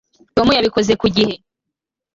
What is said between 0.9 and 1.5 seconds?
ku gihe